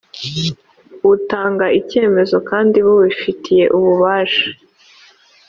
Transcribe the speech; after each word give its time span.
butanga 1.07 1.65
icyemezo 1.79 2.37
kandi 2.49 2.77
bubifitiye 2.85 3.65
ububasha 3.77 4.47